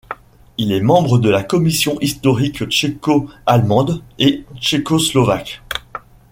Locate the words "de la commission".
1.19-1.99